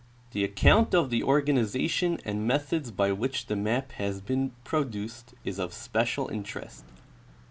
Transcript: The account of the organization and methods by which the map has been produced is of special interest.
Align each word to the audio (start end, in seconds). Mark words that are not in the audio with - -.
The 0.31 0.43
account 0.43 0.95
of 0.95 1.11
the 1.11 1.21
organization 1.21 2.19
and 2.25 2.47
methods 2.47 2.89
by 2.89 3.11
which 3.11 3.45
the 3.45 3.55
map 3.55 3.91
has 3.91 4.19
been 4.19 4.49
produced 4.63 5.35
is 5.45 5.59
of 5.59 5.73
special 5.73 6.27
interest. 6.29 6.85